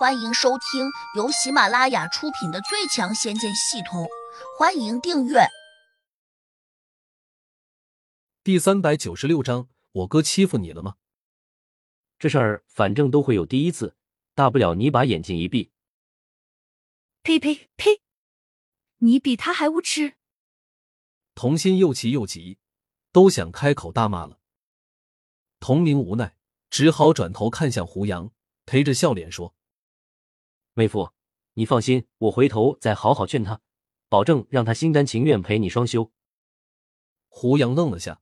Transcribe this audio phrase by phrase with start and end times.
[0.00, 4.04] 欢迎收听由喜马拉雅出品的《最强仙剑系统》，
[4.58, 5.40] 欢迎订阅。
[8.42, 10.96] 第三百九十六章，我哥欺负你了吗？
[12.18, 13.94] 这事儿反正都会有第一次，
[14.34, 15.70] 大不了你把眼睛一闭。
[17.22, 18.00] 呸呸呸！
[19.00, 20.14] 你比他还无耻！
[21.34, 22.56] 童心又气又急，
[23.12, 24.40] 都想开口大骂了。
[25.58, 26.38] 童明无奈，
[26.70, 28.32] 只好转头看向胡杨，
[28.64, 29.54] 陪着笑脸说。
[30.74, 31.12] 妹夫，
[31.54, 33.60] 你放心，我回头再好好劝他，
[34.08, 36.12] 保证让他心甘情愿陪你双修。
[37.28, 38.20] 胡杨愣了下，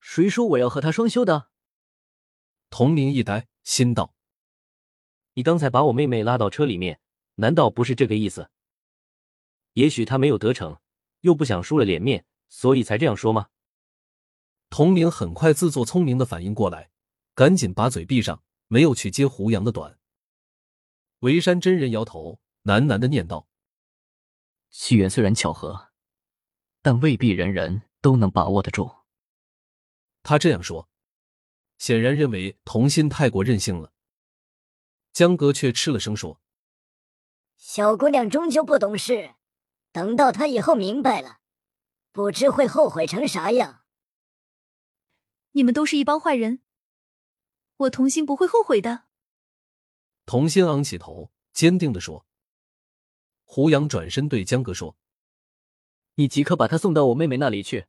[0.00, 1.50] 谁说我要和他双修的？
[2.68, 4.14] 童明一呆，心道：
[5.34, 7.00] 你刚才把我妹妹拉到车里面，
[7.36, 8.50] 难道不是这个意思？
[9.74, 10.80] 也许他没有得逞，
[11.20, 13.50] 又不想输了脸面，所以才这样说吗？
[14.68, 16.90] 童明很快自作聪明的反应过来，
[17.34, 19.99] 赶紧把嘴闭上，没有去接胡杨的短。
[21.20, 23.46] 维山真人摇头，喃喃的念道
[24.70, 25.90] ：“机缘虽然巧合，
[26.80, 28.90] 但未必人人都能把握得住。”
[30.22, 30.88] 他这样说，
[31.76, 33.92] 显然认为童心太过任性了。
[35.12, 36.40] 江哥却吃了声说
[37.56, 39.34] ：“小姑娘终究不懂事，
[39.92, 41.40] 等到她以后明白了，
[42.12, 43.84] 不知会后悔成啥样。”
[45.52, 46.62] 你们都是一帮坏人，
[47.76, 49.09] 我童心不会后悔的。
[50.30, 52.24] 童心昂起头，坚定的说
[53.42, 54.96] ：“胡杨转身对江哥说，
[56.14, 57.88] 你即刻把他送到我妹妹那里去，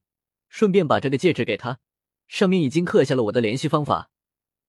[0.49, 1.79] 顺便把这个戒指给他，
[2.27, 4.09] 上面已经刻下了我的联系方法，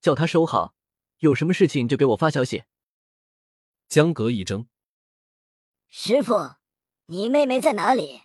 [0.02, 0.74] 叫他收好，
[1.20, 2.64] 有什么事情就给我发消息。”
[3.88, 4.66] 江哥一怔
[5.88, 6.56] ：“师傅，
[7.06, 8.20] 你妹妹在哪里？”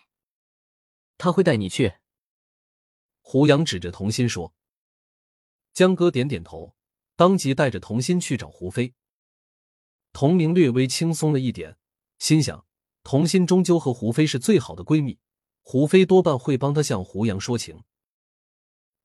[1.17, 1.93] 他会带你去。
[3.21, 4.53] 胡杨指着童心说。
[5.71, 6.75] 江哥点点头，
[7.15, 8.93] 当即带着童心去找胡飞。
[10.19, 11.77] 童明略微轻松了一点，
[12.17, 12.65] 心想：
[13.03, 15.19] 童心终究和胡飞是最好的闺蜜，
[15.61, 17.83] 胡飞多半会帮他向胡杨说情。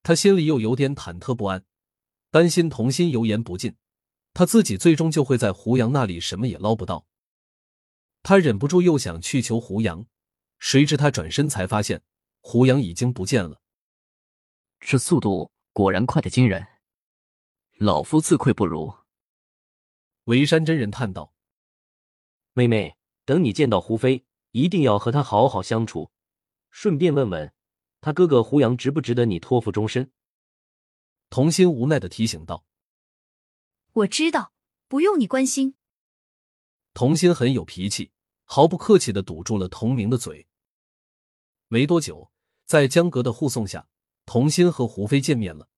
[0.03, 1.67] 他心里又有点忐忑不安，
[2.31, 3.77] 担心童心油盐不进，
[4.33, 7.07] 他自己最终就会在胡杨那里什么也捞不到。
[8.23, 10.07] 他忍不住又想去求胡杨，
[10.59, 12.03] 谁知他转身才发现
[12.41, 13.61] 胡杨已经不见了。
[14.81, 16.67] 这速度果然快得惊人，
[17.77, 19.02] 老夫自愧不如。
[20.25, 21.35] 维山真人叹道
[22.55, 26.13] ：“妹妹，等你见到胡飞，一定要和他好好相处，
[26.71, 27.53] 顺便问问
[28.01, 30.13] 他哥哥胡杨值不值得你托付终身。”
[31.29, 32.65] 童心无奈的提醒道
[33.95, 34.53] ：“我知道，
[34.87, 35.75] 不用你关心。”
[36.95, 38.13] 童心很有脾气，
[38.45, 40.47] 毫不客气的堵住了童明的嘴。
[41.67, 42.31] 没多久，
[42.65, 43.89] 在江阁的护送下，
[44.25, 45.69] 童心和胡飞见面了。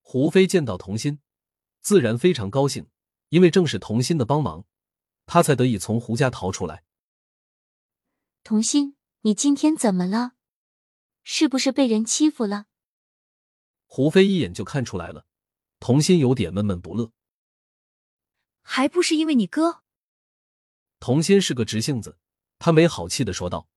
[0.00, 1.20] 胡飞见到童心，
[1.82, 2.88] 自然非常高兴。
[3.28, 4.64] 因为正是童心的帮忙，
[5.26, 6.84] 他才得以从胡家逃出来。
[8.44, 10.32] 童心，你今天怎么了？
[11.24, 12.66] 是不是被人欺负了？
[13.86, 15.26] 胡飞一眼就看出来了，
[15.80, 17.12] 童心有点闷闷不乐。
[18.62, 19.82] 还不是因为你哥。
[21.00, 22.18] 童心是个直性子，
[22.58, 23.68] 他没好气的说道：“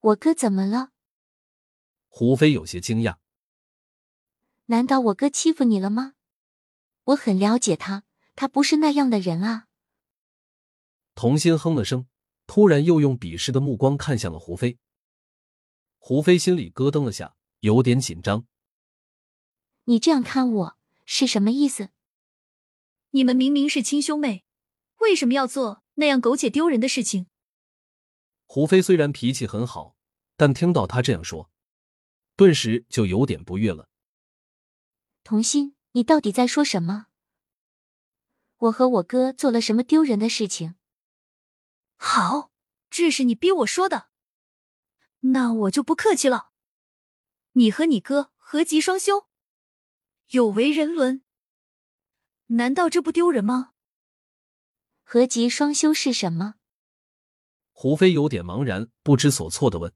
[0.00, 0.92] 我哥怎么了？”
[2.08, 3.18] 胡飞有些惊讶
[4.66, 6.14] ：“难道我哥欺负你了吗？
[7.04, 8.04] 我很了解他。”
[8.36, 9.66] 他不是那样的人啊！
[11.14, 12.06] 童心哼了声，
[12.46, 14.78] 突然又用鄙视的目光看向了胡飞。
[15.98, 18.46] 胡飞心里咯噔了下，有点紧张。
[19.84, 21.88] 你这样看我是什么意思？
[23.10, 24.44] 你们明明是亲兄妹，
[25.00, 27.26] 为什么要做那样苟且丢人的事情？
[28.44, 29.96] 胡飞虽然脾气很好，
[30.36, 31.50] 但听到他这样说，
[32.36, 33.88] 顿时就有点不悦了。
[35.24, 37.06] 童心，你到底在说什么？
[38.56, 40.76] 我和我哥做了什么丢人的事情？
[41.96, 42.50] 好，
[42.88, 44.08] 这是你逼我说的，
[45.20, 46.50] 那我就不客气了。
[47.52, 49.28] 你和你哥合集双修，
[50.28, 51.22] 有违人伦，
[52.46, 53.72] 难道这不丢人吗？
[55.02, 56.54] 合集双修是什么？
[57.72, 59.94] 胡飞有点茫然，不知所措的问：“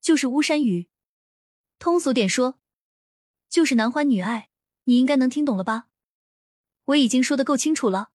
[0.00, 0.88] 就是巫山语，
[1.78, 2.60] 通俗点说，
[3.48, 4.50] 就是男欢女爱，
[4.84, 5.88] 你应该能听懂了吧？”
[6.86, 8.10] 我已经说的够清楚了。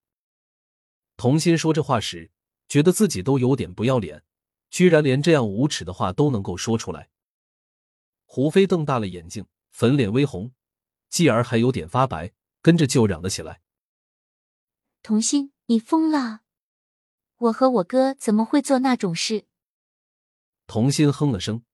[1.16, 2.30] 童心说这话时，
[2.68, 4.22] 觉得自己都有点不要脸，
[4.70, 7.10] 居然连这样无耻的话都能够说出来。
[8.24, 10.52] 胡飞瞪大了眼睛，粉脸微红，
[11.08, 13.62] 继而还有点发白，跟着就嚷了起来
[15.02, 16.42] ：“童心，你疯了！
[17.38, 19.46] 我和我哥怎么会做那种事？”
[20.68, 21.64] 童心哼了声：“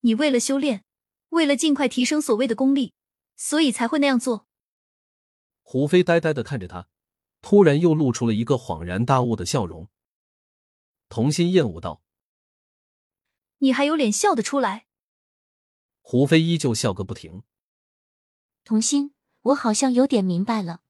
[0.00, 0.84] 你为了修炼，
[1.28, 2.92] 为了尽快提升所谓的功力，
[3.36, 4.45] 所以才会那样做。”
[5.68, 6.86] 胡飞呆呆的看着他，
[7.42, 9.90] 突然又露出了一个恍然大悟的笑容。
[11.08, 12.04] 童心厌恶道
[13.58, 14.86] ：“你还有脸笑得出来？”
[16.02, 17.42] 胡飞依旧笑个不停。
[18.62, 20.82] 童心，我好像有点明白了，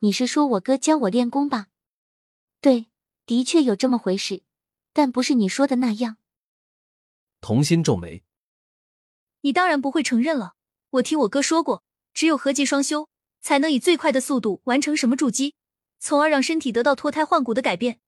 [0.00, 1.68] 你是说我哥教我练功吧？
[2.60, 2.88] 对，
[3.26, 4.42] 的确有这么回事，
[4.92, 6.16] 但不是你说的那样。
[7.40, 8.24] 童心皱眉
[9.42, 10.56] ：“你当然不会承认了。
[10.90, 13.08] 我听我哥说过，只有合技双修
[13.44, 15.54] 才能以最快的速度完成什么筑基，
[15.98, 18.00] 从而让身体得到脱胎换骨的改变，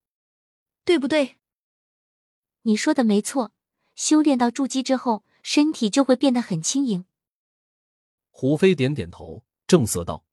[0.87, 1.37] 对不对？”
[2.65, 3.53] 你说的没错，
[3.95, 7.05] 修炼到筑基之后，身体就会变得很轻盈。
[8.31, 10.25] 胡飞点点头，正色道：“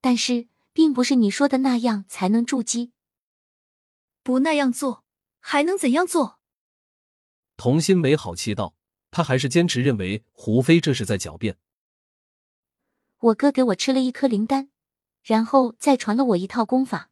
[0.00, 2.92] 但是，并不是你说的那样才能筑基。
[4.22, 5.04] 不那样做，
[5.40, 6.38] 还能怎样做？”
[7.58, 8.76] 童心没好气道
[9.10, 11.58] ：“他还是坚持认为胡飞这是在狡辩。
[13.26, 14.68] 我哥给我吃了一颗灵丹，
[15.22, 17.10] 然后再传了我一套功法。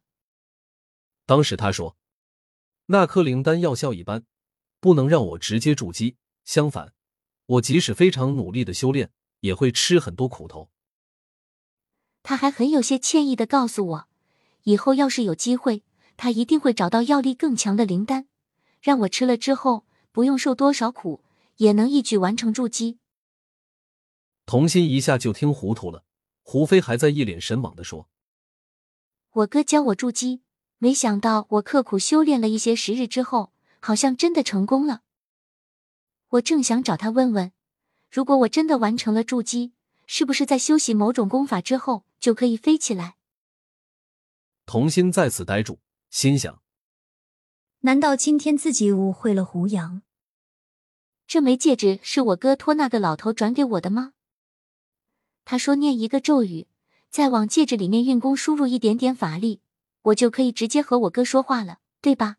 [1.25, 1.97] 当时他说。”
[2.87, 4.25] 那颗灵丹药效一般，
[4.79, 6.17] 不能让我直接筑基。
[6.43, 6.93] 相反，
[7.47, 9.09] 我即使非常努力的修炼，
[9.39, 10.69] 也会吃很多苦头。
[12.21, 14.07] 他还很有些歉意的告诉我，
[14.63, 15.83] 以后要是有机会，
[16.15, 18.27] 他一定会找到药力更强的灵丹，
[18.79, 21.23] 让我吃了之后不用受多少苦，
[21.57, 22.99] 也能一举完成筑基。
[24.45, 26.04] 童心一下就听糊涂了，
[26.47, 28.07] 胡飞还在一脸神往的说
[29.33, 30.43] ：“我哥教我筑基。”
[30.77, 35.01] 没想到我刻苦修炼了一些时日之后，好像真的成功了。
[36.27, 37.51] 我正想找他问问，
[38.11, 39.73] 如果我真的完成了筑基，
[40.05, 43.15] 是不是在修习某种功法之后就可以飞起来？
[44.65, 46.61] 童心再次呆住，心想：
[47.79, 50.03] 难道今天自己误会了胡杨？
[51.25, 54.14] 这枚戒指是我哥托那个老头转给我的吗？
[55.45, 56.67] 他说念一个咒语，
[57.09, 59.61] 再往戒指里面运功，输入一点点法力。
[60.01, 62.37] 我就可以直接和我哥说话了，对吧？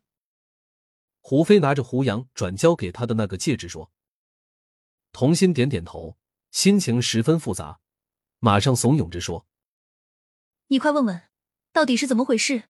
[1.20, 3.91] 胡飞拿着胡杨转交给他的那个戒指说。
[5.12, 6.17] 童心点点头，
[6.50, 7.81] 心情十分复杂，
[8.38, 9.47] 马上怂恿着说
[10.69, 11.23] ：“你快问问，
[11.73, 12.64] 到底是怎么回事？”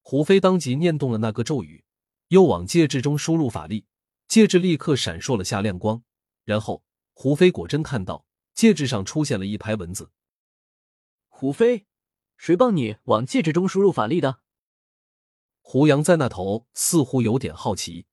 [0.00, 1.84] 胡飞当即念动了那个咒语，
[2.28, 3.86] 又往戒指中输入法力，
[4.28, 6.02] 戒指立刻闪烁了下亮光。
[6.44, 6.82] 然后，
[7.12, 8.24] 胡飞果真看到
[8.54, 10.10] 戒指上出现了一排文字。
[11.28, 11.86] 胡飞。
[12.36, 14.40] 谁帮你往戒指中输入法力的？
[15.62, 18.06] 胡杨在那头似乎有点好奇。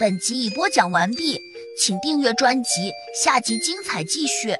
[0.00, 1.38] 本集已播讲完毕，
[1.80, 4.50] 请订阅专辑，下集精彩继续。